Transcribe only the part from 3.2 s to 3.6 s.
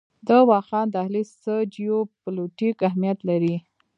لري؟